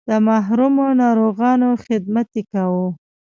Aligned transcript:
د 0.09 0.11
محرومو 0.27 0.85
ناروغانو 1.01 1.69
خدمت 1.85 2.27
یې 2.37 2.43
کاوه. 2.51 2.87